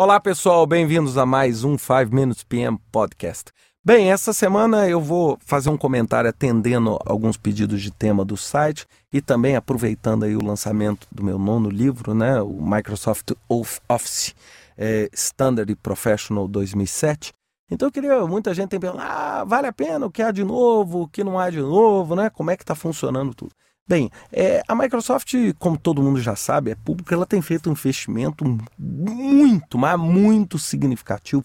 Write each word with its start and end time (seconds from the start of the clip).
Olá 0.00 0.20
pessoal, 0.20 0.64
bem-vindos 0.64 1.18
a 1.18 1.26
mais 1.26 1.64
um 1.64 1.76
5 1.76 2.14
Minutes 2.14 2.44
PM 2.44 2.78
Podcast. 2.92 3.50
Bem, 3.84 4.12
essa 4.12 4.32
semana 4.32 4.88
eu 4.88 5.00
vou 5.00 5.36
fazer 5.44 5.70
um 5.70 5.76
comentário 5.76 6.30
atendendo 6.30 6.96
alguns 7.04 7.36
pedidos 7.36 7.82
de 7.82 7.90
tema 7.90 8.24
do 8.24 8.36
site 8.36 8.86
e 9.12 9.20
também 9.20 9.56
aproveitando 9.56 10.24
aí 10.24 10.36
o 10.36 10.44
lançamento 10.44 11.08
do 11.10 11.24
meu 11.24 11.36
nono 11.36 11.68
livro, 11.68 12.14
né, 12.14 12.40
o 12.40 12.62
Microsoft 12.62 13.32
Office 13.48 14.36
é, 14.76 15.10
Standard 15.12 15.74
Professional 15.74 16.46
2007. 16.46 17.32
Então 17.68 17.88
eu 17.88 17.92
queria, 17.92 18.24
muita 18.24 18.54
gente 18.54 18.68
tem 18.68 18.78
perguntado, 18.78 19.10
ah, 19.10 19.42
vale 19.42 19.66
a 19.66 19.72
pena, 19.72 20.06
o 20.06 20.12
que 20.12 20.22
há 20.22 20.30
de 20.30 20.44
novo, 20.44 21.02
o 21.02 21.08
que 21.08 21.24
não 21.24 21.40
há 21.40 21.50
de 21.50 21.60
novo, 21.60 22.14
né? 22.14 22.30
Como 22.30 22.52
é 22.52 22.56
que 22.56 22.62
está 22.62 22.76
funcionando 22.76 23.34
tudo? 23.34 23.50
Bem, 23.88 24.10
é, 24.30 24.62
a 24.68 24.74
Microsoft, 24.74 25.34
como 25.58 25.78
todo 25.78 26.02
mundo 26.02 26.20
já 26.20 26.36
sabe, 26.36 26.70
é 26.70 26.74
pública, 26.74 27.14
ela 27.14 27.24
tem 27.24 27.40
feito 27.40 27.70
um 27.70 27.72
investimento 27.72 28.44
muito, 28.78 29.78
mas 29.78 29.98
muito 29.98 30.58
significativo 30.58 31.42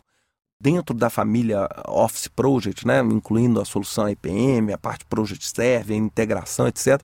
dentro 0.59 0.93
da 0.93 1.09
família 1.09 1.69
Office 1.88 2.27
Project, 2.27 2.85
né, 2.85 2.99
incluindo 2.99 3.61
a 3.61 3.66
solução 3.66 4.09
IPM, 4.09 4.73
a 4.73 4.77
parte 4.77 5.05
Project 5.05 5.49
Server, 5.49 5.95
a 5.95 5.99
integração, 5.99 6.67
etc., 6.67 7.02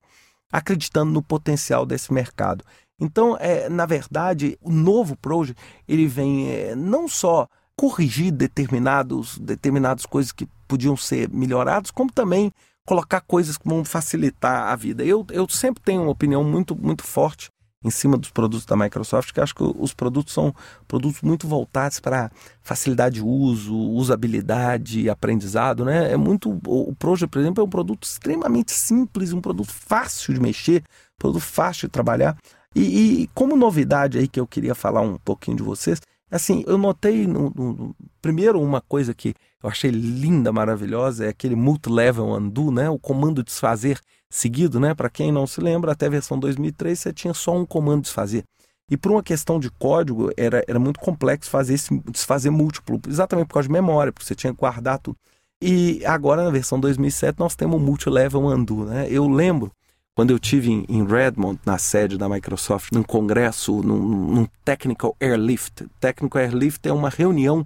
acreditando 0.51 1.11
no 1.11 1.21
potencial 1.21 1.85
desse 1.85 2.11
mercado. 2.11 2.65
Então, 2.99 3.37
é, 3.39 3.69
na 3.69 3.85
verdade, 3.85 4.57
o 4.61 4.71
novo 4.71 5.15
Project 5.15 5.61
ele 5.87 6.05
vem 6.05 6.49
é, 6.51 6.75
não 6.75 7.07
só 7.07 7.47
corrigir 7.77 8.31
determinados, 8.31 9.37
determinadas 9.37 10.05
coisas 10.05 10.33
que 10.33 10.45
podiam 10.67 10.97
ser 10.97 11.29
melhoradas, 11.29 11.91
como 11.91 12.11
também 12.11 12.51
colocar 12.89 13.21
coisas 13.21 13.55
que 13.55 13.69
vão 13.69 13.85
facilitar 13.85 14.69
a 14.69 14.75
vida. 14.75 15.05
Eu, 15.05 15.23
eu 15.29 15.47
sempre 15.47 15.83
tenho 15.83 16.01
uma 16.01 16.11
opinião 16.11 16.43
muito, 16.43 16.75
muito 16.75 17.03
forte 17.03 17.51
em 17.85 17.91
cima 17.91 18.17
dos 18.17 18.31
produtos 18.31 18.65
da 18.65 18.75
Microsoft, 18.75 19.31
que 19.31 19.39
acho 19.39 19.53
que 19.53 19.63
os 19.63 19.93
produtos 19.93 20.33
são 20.33 20.53
produtos 20.87 21.21
muito 21.21 21.47
voltados 21.47 21.99
para 21.99 22.31
facilidade 22.63 23.15
de 23.15 23.21
uso, 23.21 23.77
usabilidade, 23.77 25.07
aprendizado, 25.07 25.85
né? 25.85 26.11
É 26.11 26.17
muito 26.17 26.49
o 26.65 26.95
Project, 26.95 27.31
por 27.31 27.39
exemplo, 27.39 27.61
é 27.61 27.65
um 27.65 27.69
produto 27.69 28.05
extremamente 28.05 28.71
simples, 28.71 29.33
um 29.33 29.39
produto 29.39 29.71
fácil 29.71 30.33
de 30.33 30.39
mexer, 30.39 30.81
um 30.81 31.19
produto 31.19 31.43
fácil 31.43 31.87
de 31.87 31.91
trabalhar. 31.91 32.35
E, 32.75 33.21
e 33.21 33.27
como 33.35 33.55
novidade 33.55 34.17
aí 34.17 34.27
que 34.27 34.39
eu 34.39 34.47
queria 34.47 34.73
falar 34.73 35.01
um 35.01 35.15
pouquinho 35.19 35.57
de 35.57 35.63
vocês, 35.63 36.01
Assim, 36.31 36.63
eu 36.67 36.77
notei 36.77 37.25
no, 37.25 37.51
no, 37.55 37.73
no, 37.73 37.95
primeiro 38.21 38.61
uma 38.61 38.81
coisa 38.81 39.13
que 39.13 39.33
eu 39.61 39.69
achei 39.69 39.91
linda, 39.91 40.51
maravilhosa, 40.51 41.25
é 41.25 41.29
aquele 41.29 41.55
multi-level 41.55 42.27
undo, 42.27 42.71
né? 42.71 42.89
O 42.89 42.99
comando 42.99 43.43
desfazer 43.43 43.99
seguido, 44.29 44.79
né? 44.79 44.93
Para 44.93 45.09
quem 45.09 45.31
não 45.31 45.45
se 45.47 45.59
lembra, 45.59 45.91
até 45.91 46.05
a 46.05 46.09
versão 46.09 46.39
2003 46.39 46.99
você 46.99 47.13
tinha 47.13 47.33
só 47.33 47.55
um 47.55 47.65
comando 47.65 48.03
desfazer. 48.03 48.43
E 48.89 48.97
por 48.97 49.11
uma 49.11 49.21
questão 49.21 49.59
de 49.59 49.69
código, 49.69 50.31
era, 50.35 50.63
era 50.67 50.79
muito 50.79 50.99
complexo 50.99 51.49
fazer 51.49 51.75
esse 51.75 51.95
desfazer 52.09 52.49
múltiplo, 52.49 52.99
exatamente 53.07 53.47
por 53.47 53.55
causa 53.55 53.67
de 53.67 53.73
memória, 53.73 54.11
porque 54.11 54.25
você 54.25 54.35
tinha 54.35 54.53
que 54.53 54.59
guardar 54.59 54.97
tudo. 54.99 55.17
E 55.61 56.01
agora 56.05 56.43
na 56.43 56.49
versão 56.49 56.79
2007 56.79 57.37
nós 57.37 57.55
temos 57.55 57.75
o 57.75 57.83
multi-level 57.83 58.41
undo, 58.41 58.85
né? 58.85 59.07
Eu 59.09 59.27
lembro 59.27 59.71
quando 60.15 60.31
eu 60.31 60.39
tive 60.39 60.85
em, 60.89 61.05
Redmond, 61.05 61.59
na 61.65 61.77
sede 61.77 62.17
da 62.17 62.27
Microsoft, 62.27 62.91
num 62.91 63.03
congresso, 63.03 63.81
num, 63.81 63.99
num 63.99 64.47
Technical 64.65 65.15
Airlift. 65.19 65.87
Technical 65.99 66.41
Airlift 66.41 66.87
é 66.87 66.91
uma 66.91 67.09
reunião 67.09 67.65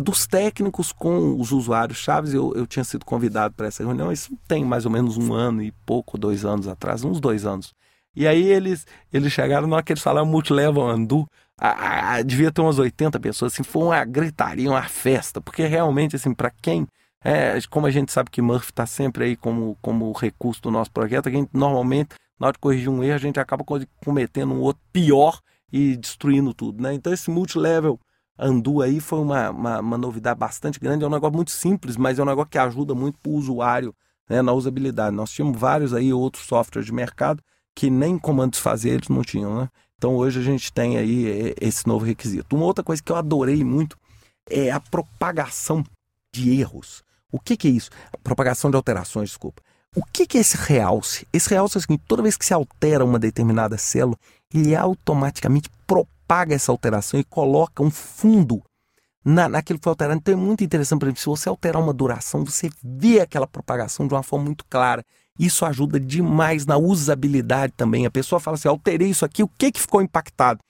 dos 0.00 0.26
técnicos 0.26 0.92
com 0.92 1.38
os 1.38 1.52
usuários 1.52 1.98
chaves. 1.98 2.32
Eu, 2.32 2.52
eu 2.54 2.66
tinha 2.66 2.84
sido 2.84 3.04
convidado 3.04 3.54
para 3.54 3.66
essa 3.66 3.84
reunião, 3.84 4.12
isso 4.12 4.36
tem 4.48 4.64
mais 4.64 4.86
ou 4.86 4.90
menos 4.90 5.16
um 5.16 5.32
ano 5.32 5.62
e 5.62 5.72
pouco, 5.84 6.16
dois 6.16 6.44
anos 6.44 6.68
atrás, 6.68 7.04
uns 7.04 7.20
dois 7.20 7.44
anos. 7.44 7.72
E 8.14 8.26
aí 8.26 8.46
eles, 8.46 8.86
eles 9.12 9.32
chegaram, 9.32 9.66
na 9.66 9.76
hora 9.76 9.84
que 9.84 9.92
eles 9.92 10.02
falaram 10.02 10.26
multilevel 10.26 10.86
andu, 10.86 11.26
a, 11.58 12.14
a, 12.14 12.22
devia 12.22 12.52
ter 12.52 12.60
umas 12.60 12.78
80 12.78 13.18
pessoas, 13.20 13.52
assim, 13.54 13.62
foi 13.62 13.84
uma 13.84 14.04
gritaria, 14.04 14.70
uma 14.70 14.82
festa, 14.82 15.40
porque 15.40 15.66
realmente, 15.66 16.16
assim, 16.16 16.34
para 16.34 16.50
quem 16.50 16.86
é, 17.24 17.58
como 17.70 17.86
a 17.86 17.90
gente 17.90 18.12
sabe 18.12 18.30
que 18.30 18.42
Murphy 18.42 18.70
está 18.70 18.84
sempre 18.84 19.24
aí 19.24 19.36
como, 19.36 19.78
como 19.80 20.10
recurso 20.12 20.60
do 20.62 20.70
nosso 20.70 20.90
projeto, 20.90 21.28
a 21.28 21.32
gente 21.32 21.50
normalmente, 21.52 22.16
na 22.38 22.48
hora 22.48 22.52
de 22.52 22.58
corrigir 22.58 22.88
um 22.88 23.02
erro, 23.02 23.14
a 23.14 23.18
gente 23.18 23.38
acaba 23.38 23.64
cometendo 24.04 24.52
um 24.52 24.60
outro 24.60 24.82
pior 24.92 25.38
e 25.72 25.96
destruindo 25.96 26.52
tudo, 26.52 26.82
né? 26.82 26.92
Então 26.92 27.12
esse 27.12 27.30
multilevel 27.30 27.98
Andu 28.38 28.82
aí 28.82 28.98
foi 28.98 29.20
uma, 29.20 29.50
uma, 29.50 29.80
uma, 29.80 29.98
novidade 29.98 30.38
bastante 30.38 30.80
grande, 30.80 31.04
é 31.04 31.06
um 31.06 31.10
negócio 31.10 31.36
muito 31.36 31.50
simples, 31.50 31.96
mas 31.96 32.18
é 32.18 32.22
um 32.22 32.26
negócio 32.26 32.50
que 32.50 32.58
ajuda 32.58 32.94
muito 32.94 33.18
para 33.18 33.30
o 33.30 33.34
usuário 33.34 33.94
né, 34.28 34.40
na 34.42 34.52
usabilidade. 34.52 35.14
Nós 35.14 35.30
tínhamos 35.30 35.58
vários 35.58 35.92
aí 35.92 36.12
outros 36.12 36.46
softwares 36.46 36.86
de 36.86 36.92
mercado 36.92 37.42
que 37.74 37.90
nem 37.90 38.18
comandos 38.18 38.58
fazer 38.58 38.90
eles 38.90 39.08
não 39.08 39.22
tinham, 39.22 39.56
né? 39.56 39.68
Então 39.96 40.16
hoje 40.16 40.40
a 40.40 40.42
gente 40.42 40.72
tem 40.72 40.96
aí 40.96 41.26
é, 41.26 41.54
esse 41.60 41.86
novo 41.86 42.04
requisito. 42.04 42.56
Uma 42.56 42.64
outra 42.64 42.82
coisa 42.82 43.02
que 43.02 43.12
eu 43.12 43.16
adorei 43.16 43.62
muito 43.62 43.96
é 44.50 44.70
a 44.70 44.80
propagação 44.80 45.84
de 46.34 46.58
erros. 46.58 47.04
O 47.30 47.38
que, 47.38 47.56
que 47.56 47.68
é 47.68 47.70
isso? 47.70 47.90
Propagação 48.22 48.70
de 48.70 48.76
alterações, 48.76 49.30
desculpa. 49.30 49.62
O 49.94 50.02
que, 50.04 50.26
que 50.26 50.38
é 50.38 50.40
esse 50.40 50.56
realce? 50.56 51.26
Esse 51.32 51.50
realce 51.50 51.76
é 51.76 51.78
o 51.78 51.80
seguinte: 51.82 52.02
toda 52.08 52.22
vez 52.22 52.36
que 52.36 52.44
se 52.44 52.54
altera 52.54 53.04
uma 53.04 53.18
determinada 53.18 53.78
célula, 53.78 54.16
ele 54.52 54.74
automaticamente 54.74 55.70
propaga 55.92 56.54
essa 56.54 56.72
alteração 56.72 57.20
e 57.20 57.24
coloca 57.24 57.82
um 57.82 57.90
fundo 57.90 58.62
na, 59.22 59.48
naquilo 59.48 59.78
que 59.78 59.84
foi 59.84 59.90
alterado. 59.90 60.18
Então 60.18 60.32
é 60.32 60.36
muito 60.36 60.64
interessante, 60.64 61.00
por 61.00 61.06
exemplo, 61.06 61.20
se 61.20 61.26
você 61.26 61.48
alterar 61.48 61.82
uma 61.82 61.92
duração, 61.92 62.44
você 62.44 62.70
vê 62.82 63.20
aquela 63.20 63.46
propagação 63.46 64.08
de 64.08 64.14
uma 64.14 64.22
forma 64.22 64.46
muito 64.46 64.64
clara. 64.64 65.04
Isso 65.38 65.64
ajuda 65.66 66.00
demais 66.00 66.64
na 66.64 66.78
usabilidade 66.78 67.74
também. 67.76 68.06
A 68.06 68.10
pessoa 68.10 68.40
fala 68.40 68.54
assim: 68.54 68.68
alterei 68.68 69.08
isso 69.08 69.24
aqui, 69.24 69.42
o 69.42 69.48
que, 69.48 69.70
que 69.70 69.80
ficou 69.80 70.00
impactado? 70.00 70.60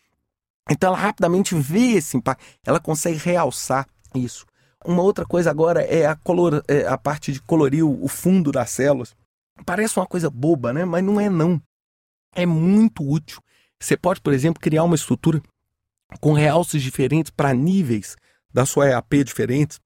Então 0.69 0.89
ela 0.89 0.99
rapidamente 0.99 1.55
vê 1.55 1.93
esse 1.93 2.17
impacto, 2.17 2.45
ela 2.67 2.81
consegue 2.81 3.19
realçar 3.19 3.87
isso. 4.15 4.45
Uma 4.85 5.03
outra 5.03 5.25
coisa 5.25 5.51
agora 5.51 5.83
é 5.83 6.07
a, 6.07 6.17
color, 6.17 6.65
é 6.67 6.87
a 6.87 6.99
parte 6.99 7.33
de 7.33 7.41
colorir 7.41 7.85
o, 7.87 8.09
fundo 8.09 8.51
das 8.51 8.71
células. 8.71 9.15
Parece 9.65 9.97
uma 9.99 10.07
coisa 10.07 10.29
boba, 10.29 10.73
né? 10.73 10.85
Mas 10.85 11.05
não 11.05 11.21
é 11.21 11.31
não. 11.31 11.61
É 12.35 12.45
muito 12.45 13.09
útil. 13.09 13.41
Você 13.83 13.97
pode, 13.97 14.21
por 14.21 14.33
exemplo, 14.33 14.61
criar 14.61 14.85
uma 14.85 14.95
estrutura 14.95 15.43
com 16.21 16.33
realces 16.33 16.83
diferentes 16.83 17.33
para 17.35 17.53
níveis 17.53 18.17
da 18.53 18.65
sua 18.65 18.89
EAP 18.89 19.25
diferentes 19.25 19.81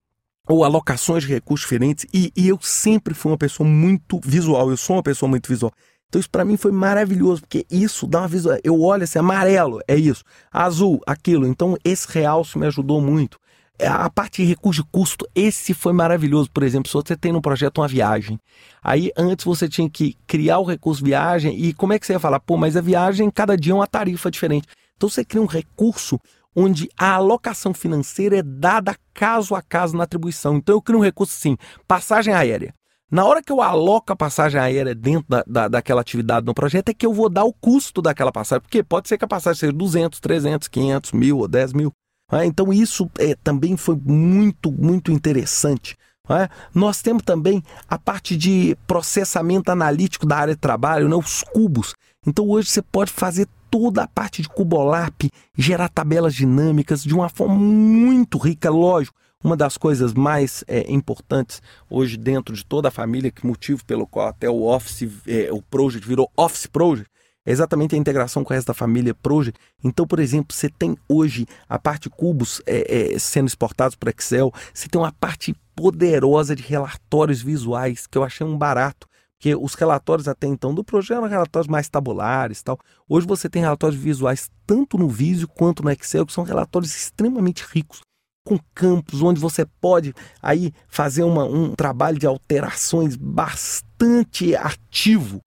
ou 0.49 0.65
alocações 0.65 1.25
de 1.25 1.31
recursos 1.31 1.65
diferentes. 1.65 2.07
E, 2.13 2.33
e, 2.37 2.49
eu 2.49 2.59
sempre 2.61 3.15
fui 3.15 3.33
uma 3.33 3.39
pessoa 3.39 3.69
muito 3.69 4.21
visual. 4.23 4.71
Eu 4.71 4.77
sou 4.77 4.97
uma 4.97 5.03
pessoa 5.03 5.29
muito 5.29 5.49
visual. 5.49 5.73
Então 6.09 6.21
isso 6.21 6.31
para 6.31 6.45
mim 6.45 6.57
foi 6.57 6.71
maravilhoso, 6.71 7.41
porque 7.43 7.67
isso 7.71 8.07
dá 8.07 8.21
uma 8.21 8.29
visual. 8.29 8.59
Eu 8.63 8.81
olho 8.81 9.05
assim, 9.05 9.19
amarelo, 9.19 9.81
é 9.89 9.97
isso. 9.97 10.23
Azul, 10.53 11.01
aquilo. 11.07 11.47
Então 11.47 11.77
esse 11.85 12.07
realce 12.09 12.59
me 12.59 12.67
ajudou 12.67 13.01
muito. 13.01 13.39
É, 13.79 13.87
a 13.87 14.09
parte 14.09 14.43
de 14.43 14.49
recurso 14.49 14.83
de 14.83 14.89
custo, 14.91 15.29
esse 15.35 15.75
foi 15.75 15.93
maravilhoso. 15.93 16.51
Por 16.51 16.63
exemplo, 16.63 16.89
se 16.89 16.95
você 16.95 17.17
tem 17.17 17.33
no 17.33 17.43
projeto 17.43 17.79
uma 17.79 17.89
viagem, 17.89 18.39
aí 18.83 19.11
antes 19.17 19.45
você 19.45 19.69
tinha 19.69 19.89
que 19.89 20.17
criar 20.27 20.59
o 20.59 20.65
recurso 20.65 21.05
viagem 21.05 21.59
e 21.59 21.75
como 21.75 21.93
é 21.93 21.99
que 21.99 22.07
você 22.07 22.15
ia 22.15 22.19
falar? 22.19 22.41
Pô, 22.41 22.57
mas 22.57 22.77
a 22.77 22.81
viagem, 22.81 23.31
cada 23.31 23.57
dia 23.57 23.73
é 23.73 23.77
uma 23.77 23.87
tarifa 23.87 24.31
diferente. 24.31 24.67
Então 24.97 25.09
você 25.09 25.25
cria 25.25 25.43
um 25.43 25.47
recurso 25.47 26.19
onde 26.55 26.89
a 26.97 27.13
alocação 27.13 27.75
financeira 27.75 28.39
é 28.39 28.43
dada 28.43 28.97
caso 29.13 29.55
a 29.55 29.61
caso 29.61 29.95
na 29.95 30.05
atribuição. 30.05 30.57
Então 30.57 30.75
eu 30.75 30.81
crio 30.81 30.99
um 30.99 31.03
recurso 31.03 31.35
assim, 31.37 31.57
passagem 31.87 32.33
aérea. 32.33 32.73
Na 33.11 33.25
hora 33.25 33.43
que 33.43 33.53
eu 33.53 33.63
aloco 33.63 34.13
a 34.13 34.17
passagem 34.17 34.59
aérea 34.59 34.95
dentro 34.95 35.27
da, 35.29 35.45
da, 35.47 35.69
daquela 35.69 36.01
atividade 36.01 36.45
no 36.45 36.55
projeto, 36.55 36.89
é 36.89 36.95
que 36.95 37.07
eu 37.07 37.13
vou 37.13 37.29
dar 37.29 37.45
o 37.45 37.53
custo 37.53 38.03
daquela 38.03 38.33
passagem. 38.33 38.63
Porque 38.63 38.83
pode 38.83 39.07
ser 39.07 39.19
que 39.19 39.25
a 39.25 39.29
passagem 39.29 39.61
seja 39.61 39.73
200, 39.73 40.19
300, 40.19 40.67
500 40.67 41.13
mil 41.13 41.39
ou 41.39 41.47
10 41.47 41.73
mil. 41.75 41.93
É? 42.31 42.45
Então 42.45 42.73
isso 42.73 43.09
é, 43.19 43.35
também 43.37 43.77
foi 43.77 43.97
muito, 43.97 44.73
muito 44.73 45.13
interessante. 45.13 45.97
É? 46.29 46.49
Nós 46.75 47.01
temos 47.01 47.23
também 47.23 47.63
a 47.89 47.97
parte 47.97 48.37
de 48.37 48.77
processamento 48.87 49.71
analítico 49.71 50.27
da 50.27 50.37
área 50.37 50.55
de 50.55 50.61
trabalho, 50.61 51.09
né? 51.09 51.15
os 51.15 51.43
cubos. 51.43 51.95
Então 52.27 52.49
hoje 52.49 52.69
você 52.69 52.83
pode 52.83 53.13
fazer 53.13 53.47
toda 53.71 54.03
a 54.03 54.09
parte 54.09 54.43
de 54.43 54.49
Cubolap, 54.49 55.29
gerar 55.57 55.89
tabelas 55.89 56.35
dinâmicas 56.35 57.03
de 57.03 57.15
uma 57.15 57.29
forma 57.29 57.55
muito 57.55 58.39
rica, 58.39 58.71
lógico. 58.71 59.17
Uma 59.45 59.57
das 59.57 59.77
coisas 59.77 60.13
mais 60.15 60.65
é, 60.67 60.91
importantes 60.91 61.63
hoje 61.89 62.17
dentro 62.17 62.57
de 62.57 62.65
toda 62.65 62.89
a 62.89 62.91
família, 62.91 63.31
que 63.31 63.47
motivo 63.47 63.85
pelo 63.85 64.07
qual 64.07 64.29
até 64.29 64.51
o 64.51 64.63
Office, 64.63 65.09
é, 65.29 65.53
o 65.53 65.63
Project 65.63 66.09
virou 66.09 66.29
Office 66.37 66.67
Project, 66.67 67.09
é 67.47 67.53
exatamente 67.53 67.95
a 67.95 67.99
integração 67.99 68.43
com 68.43 68.53
o 68.53 68.55
resto 68.55 68.67
da 68.67 68.75
família 68.75 69.15
Project. 69.15 69.59
Então, 69.83 70.05
por 70.05 70.19
exemplo, 70.19 70.55
você 70.55 70.69
tem 70.69 70.97
hoje 71.09 71.47
a 71.69 71.79
parte 71.79 72.11
cubos 72.11 72.61
é, 72.67 73.15
é, 73.15 73.19
sendo 73.19 73.47
exportados 73.47 73.95
para 73.95 74.11
Excel, 74.11 74.53
você 74.75 74.89
tem 74.89 75.01
uma 75.01 75.13
parte 75.13 75.55
poderosa 75.77 76.57
de 76.57 76.63
relatórios 76.63 77.41
visuais, 77.41 78.07
que 78.07 78.19
eu 78.19 78.25
achei 78.25 78.45
um 78.45 78.59
barato. 78.59 79.07
Porque 79.39 79.55
os 79.55 79.75
relatórios 79.75 80.27
até 80.27 80.47
então 80.47 80.75
do 80.75 80.83
projeto 80.83 81.19
eram 81.19 81.29
relatórios 81.29 81.69
mais 81.69 81.89
tabulares 81.89 82.63
tal. 82.63 82.79
Hoje 83.07 83.27
você 83.27 83.49
tem 83.51 83.63
relatórios 83.63 84.01
visuais 84.01 84.51
tanto 84.67 84.97
no 84.97 85.09
Visio 85.09 85.47
quanto 85.47 85.83
no 85.83 85.91
Excel, 85.91 86.27
que 86.27 86.33
são 86.33 86.43
relatórios 86.43 86.97
extremamente 86.97 87.63
ricos, 87.71 88.01
com 88.47 88.59
campos 88.75 89.21
onde 89.21 89.39
você 89.39 89.67
pode 89.79 90.15
aí 90.43 90.73
fazer 90.89 91.23
uma, 91.23 91.45
um 91.45 91.75
trabalho 91.75 92.19
de 92.19 92.27
alterações 92.27 93.15
bastante 93.15 94.57
ativo 94.57 95.41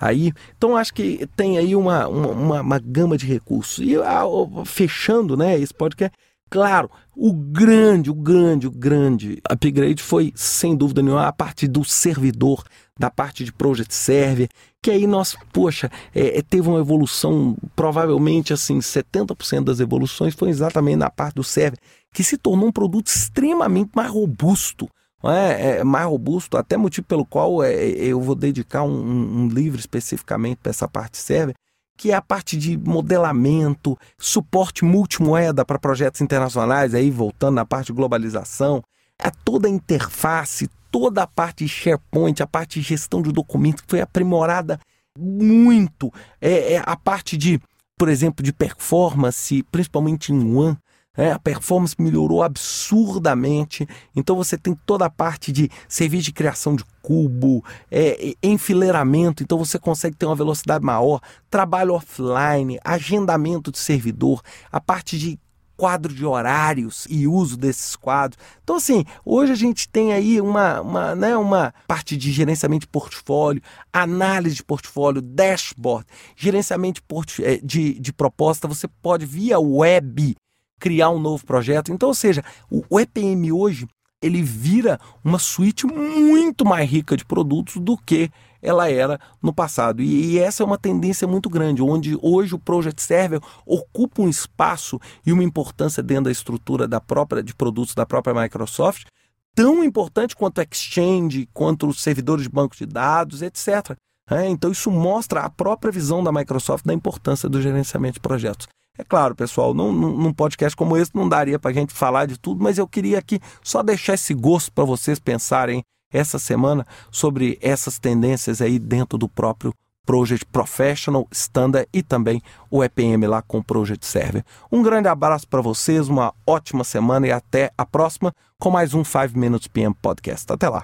aí. 0.00 0.32
Então 0.56 0.76
acho 0.76 0.92
que 0.94 1.26
tem 1.36 1.58
aí 1.58 1.74
uma, 1.74 2.06
uma, 2.08 2.60
uma 2.60 2.78
gama 2.78 3.16
de 3.16 3.26
recursos. 3.26 3.84
E 3.84 3.96
ah, 3.96 4.24
fechando 4.64 5.36
né, 5.36 5.58
esse 5.58 5.74
podcast, 5.74 6.16
Claro, 6.54 6.88
o 7.16 7.32
grande, 7.32 8.10
o 8.10 8.14
grande, 8.14 8.68
o 8.68 8.70
grande 8.70 9.40
upgrade 9.50 10.00
foi, 10.00 10.32
sem 10.36 10.76
dúvida 10.76 11.02
nenhuma, 11.02 11.26
a 11.26 11.32
parte 11.32 11.66
do 11.66 11.82
servidor, 11.82 12.62
da 12.96 13.10
parte 13.10 13.44
de 13.44 13.52
Project 13.52 13.92
Server, 13.92 14.48
que 14.80 14.92
aí 14.92 15.04
nós, 15.04 15.36
poxa, 15.52 15.90
é, 16.14 16.38
é 16.38 16.42
teve 16.42 16.68
uma 16.68 16.78
evolução, 16.78 17.56
provavelmente 17.74 18.52
assim, 18.52 18.78
70% 18.78 19.64
das 19.64 19.80
evoluções 19.80 20.32
foi 20.32 20.48
exatamente 20.48 20.98
na 20.98 21.10
parte 21.10 21.34
do 21.34 21.42
server, 21.42 21.76
que 22.12 22.22
se 22.22 22.38
tornou 22.38 22.68
um 22.68 22.72
produto 22.72 23.08
extremamente 23.08 23.90
mais 23.92 24.10
robusto. 24.10 24.88
É, 25.26 25.78
é, 25.78 25.84
mais 25.84 26.06
robusto, 26.06 26.56
até 26.56 26.76
motivo 26.76 27.06
pelo 27.06 27.24
qual 27.24 27.62
é, 27.62 27.72
eu 27.74 28.20
vou 28.20 28.34
dedicar 28.34 28.82
um, 28.82 29.44
um 29.44 29.48
livro 29.48 29.78
especificamente 29.78 30.58
para 30.58 30.70
essa 30.70 30.86
parte 30.86 31.16
server, 31.16 31.54
que 31.96 32.10
é 32.10 32.14
a 32.14 32.22
parte 32.22 32.56
de 32.56 32.76
modelamento, 32.76 33.96
suporte 34.18 34.84
multimoeda 34.84 35.64
para 35.64 35.78
projetos 35.78 36.20
internacionais, 36.20 36.94
aí 36.94 37.10
voltando 37.10 37.54
na 37.54 37.64
parte 37.64 37.86
de 37.86 37.92
globalização, 37.92 38.82
é 39.18 39.30
toda 39.44 39.68
a 39.68 39.70
interface, 39.70 40.68
toda 40.90 41.22
a 41.22 41.26
parte 41.26 41.64
de 41.64 41.68
SharePoint, 41.68 42.42
a 42.42 42.46
parte 42.46 42.80
de 42.80 42.86
gestão 42.86 43.22
de 43.22 43.32
documentos 43.32 43.82
que 43.82 43.90
foi 43.90 44.00
aprimorada 44.00 44.78
muito, 45.18 46.12
é, 46.40 46.74
é 46.74 46.82
a 46.84 46.96
parte 46.96 47.36
de, 47.36 47.60
por 47.96 48.08
exemplo, 48.08 48.44
de 48.44 48.52
performance, 48.52 49.62
principalmente 49.70 50.32
em 50.32 50.56
One, 50.56 50.76
é, 51.16 51.32
a 51.32 51.38
performance 51.38 51.94
melhorou 51.98 52.42
absurdamente. 52.42 53.86
Então 54.14 54.36
você 54.36 54.58
tem 54.58 54.74
toda 54.86 55.06
a 55.06 55.10
parte 55.10 55.52
de 55.52 55.70
serviço 55.88 56.24
de 56.24 56.32
criação 56.32 56.74
de 56.74 56.84
cubo, 57.02 57.64
é, 57.90 58.34
enfileiramento, 58.42 59.42
então 59.42 59.58
você 59.58 59.78
consegue 59.78 60.16
ter 60.16 60.26
uma 60.26 60.34
velocidade 60.34 60.84
maior, 60.84 61.20
trabalho 61.50 61.94
offline, 61.94 62.78
agendamento 62.82 63.70
de 63.70 63.78
servidor, 63.78 64.40
a 64.72 64.80
parte 64.80 65.18
de 65.18 65.38
quadro 65.76 66.14
de 66.14 66.24
horários 66.24 67.06
e 67.10 67.26
uso 67.26 67.56
desses 67.56 67.96
quadros. 67.96 68.42
Então, 68.62 68.76
assim, 68.76 69.04
hoje 69.24 69.52
a 69.52 69.56
gente 69.56 69.88
tem 69.88 70.12
aí 70.12 70.40
uma, 70.40 70.80
uma, 70.80 71.14
né, 71.14 71.36
uma 71.36 71.74
parte 71.86 72.16
de 72.16 72.30
gerenciamento 72.30 72.86
de 72.86 72.88
portfólio, 72.88 73.62
análise 73.92 74.56
de 74.56 74.64
portfólio, 74.64 75.20
dashboard, 75.20 76.06
gerenciamento 76.36 77.02
de, 77.02 77.44
é, 77.44 77.56
de, 77.58 77.98
de 77.98 78.12
proposta. 78.12 78.68
Você 78.68 78.86
pode, 78.86 79.26
via 79.26 79.58
web, 79.58 80.36
criar 80.84 81.08
um 81.08 81.18
novo 81.18 81.42
projeto. 81.46 81.90
Então, 81.90 82.10
ou 82.10 82.14
seja, 82.14 82.44
o 82.70 83.00
EPM 83.00 83.50
hoje 83.50 83.88
ele 84.20 84.42
vira 84.42 85.00
uma 85.24 85.38
suíte 85.38 85.86
muito 85.86 86.62
mais 86.62 86.90
rica 86.90 87.16
de 87.16 87.24
produtos 87.24 87.76
do 87.76 87.96
que 87.96 88.30
ela 88.60 88.90
era 88.90 89.18
no 89.42 89.50
passado. 89.50 90.02
E, 90.02 90.38
essa 90.38 90.62
é 90.62 90.66
uma 90.66 90.76
tendência 90.76 91.26
muito 91.26 91.48
grande, 91.48 91.80
onde 91.80 92.18
hoje 92.20 92.54
o 92.54 92.58
Project 92.58 93.00
Server 93.00 93.40
ocupa 93.64 94.20
um 94.20 94.28
espaço 94.28 95.00
e 95.24 95.32
uma 95.32 95.42
importância 95.42 96.02
dentro 96.02 96.24
da 96.24 96.30
estrutura 96.30 96.86
da 96.86 97.00
própria 97.00 97.42
de 97.42 97.54
produtos 97.54 97.94
da 97.94 98.04
própria 98.04 98.34
Microsoft, 98.34 99.06
tão 99.54 99.82
importante 99.82 100.36
quanto 100.36 100.58
o 100.58 100.62
Exchange, 100.70 101.48
quanto 101.54 101.88
os 101.88 102.02
servidores 102.02 102.42
de 102.42 102.50
banco 102.50 102.76
de 102.76 102.84
dados, 102.84 103.40
etc. 103.40 103.96
É, 104.30 104.46
então 104.48 104.70
isso 104.70 104.90
mostra 104.90 105.40
a 105.40 105.48
própria 105.48 105.90
visão 105.90 106.22
da 106.22 106.30
Microsoft 106.30 106.84
da 106.84 106.92
importância 106.92 107.48
do 107.48 107.62
gerenciamento 107.62 108.14
de 108.14 108.20
projetos. 108.20 108.68
É 108.96 109.02
claro, 109.02 109.34
pessoal, 109.34 109.74
num, 109.74 109.92
num 109.92 110.32
podcast 110.32 110.76
como 110.76 110.96
esse 110.96 111.10
não 111.14 111.28
daria 111.28 111.58
para 111.58 111.70
a 111.70 111.74
gente 111.74 111.92
falar 111.92 112.26
de 112.26 112.38
tudo, 112.38 112.62
mas 112.62 112.78
eu 112.78 112.86
queria 112.86 113.18
aqui 113.18 113.40
só 113.62 113.82
deixar 113.82 114.14
esse 114.14 114.32
gosto 114.32 114.70
para 114.72 114.84
vocês 114.84 115.18
pensarem 115.18 115.82
essa 116.12 116.38
semana 116.38 116.86
sobre 117.10 117.58
essas 117.60 117.98
tendências 117.98 118.62
aí 118.62 118.78
dentro 118.78 119.18
do 119.18 119.28
próprio 119.28 119.74
Project 120.06 120.46
Professional, 120.46 121.26
Standard 121.32 121.88
e 121.92 122.02
também 122.02 122.40
o 122.70 122.84
EPM 122.84 123.26
lá 123.26 123.42
com 123.42 123.58
o 123.58 123.64
Project 123.64 124.06
Server. 124.06 124.44
Um 124.70 124.82
grande 124.82 125.08
abraço 125.08 125.48
para 125.48 125.60
vocês, 125.60 126.08
uma 126.08 126.32
ótima 126.46 126.84
semana 126.84 127.26
e 127.26 127.32
até 127.32 127.72
a 127.76 127.84
próxima 127.86 128.32
com 128.60 128.70
mais 128.70 128.94
um 128.94 129.02
5 129.02 129.36
Minutes 129.36 129.66
PM 129.68 129.94
Podcast. 130.00 130.52
Até 130.52 130.68
lá. 130.68 130.82